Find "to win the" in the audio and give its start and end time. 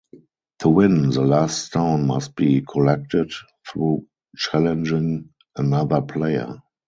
0.61-1.21